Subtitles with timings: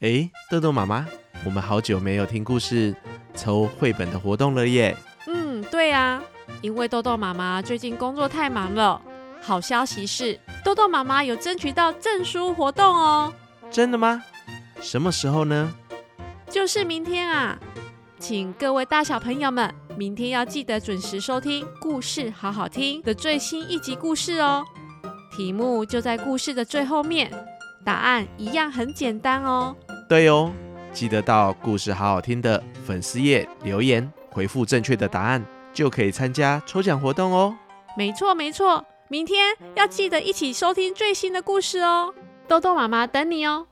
[0.00, 1.04] 哎，豆豆妈妈，
[1.44, 2.94] 我们好久没有听故事、
[3.34, 4.96] 抽绘本的活动了耶。
[5.26, 6.22] 嗯，对呀，
[6.62, 9.02] 因为豆豆妈妈最近工作太忙了。
[9.42, 13.32] 好消息是，豆豆妈妈有争取到证书活动哦。
[13.72, 14.22] 真的吗？
[14.80, 15.74] 什么时候呢？
[16.48, 17.58] 就是明天啊！
[18.20, 24.64] 请各位大小朋友们，明天要记得准时收听《故事好好听》的最新一集故事哦。
[25.36, 27.32] 题目就在故事的最后面，
[27.84, 29.74] 答案一样很简单哦。
[30.08, 30.52] 对哦，
[30.92, 37.56] 记得到《故事好好听》的粉丝页留言，回复正确的答案，就可以参加抽奖活动哦。
[37.96, 42.14] 没错没错，明天要记得一起收听最新的故事哦。
[42.46, 43.66] 豆豆妈妈等你哦。